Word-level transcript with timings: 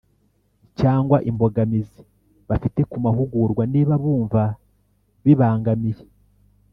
cyangwa 0.79 1.17
imbogamizi 1.29 2.01
bafite 2.49 2.79
ku 2.89 2.97
mahugurwa 3.05 3.63
niba 3.73 3.93
bumva 4.03 4.43
bibangamiye 5.25 6.03